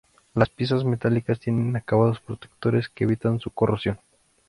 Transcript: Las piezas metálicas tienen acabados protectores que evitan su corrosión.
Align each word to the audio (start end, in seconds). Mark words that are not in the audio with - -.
Las 0.33 0.49
piezas 0.49 0.83
metálicas 0.83 1.39
tienen 1.39 1.75
acabados 1.75 2.19
protectores 2.19 2.89
que 2.89 3.03
evitan 3.03 3.39
su 3.39 3.51
corrosión. 3.51 3.99